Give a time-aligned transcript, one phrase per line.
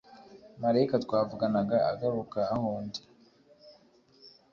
[0.61, 3.01] Marayika twavuganaga agaruka aho ndi